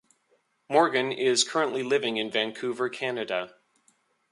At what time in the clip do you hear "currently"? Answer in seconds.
1.43-1.83